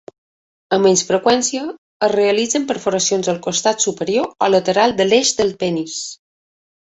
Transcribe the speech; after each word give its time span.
Amb 0.77 0.85
menys 0.85 1.01
freqüència, 1.09 1.65
es 2.07 2.11
realitzen 2.13 2.65
perforacions 2.71 3.29
al 3.33 3.37
costat 3.49 3.85
superior 3.87 4.31
o 4.45 4.49
lateral 4.55 4.95
de 5.03 5.07
l'eix 5.11 5.35
del 5.43 5.53
penis. 5.65 6.01